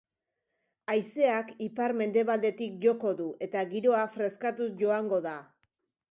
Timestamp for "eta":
3.47-3.63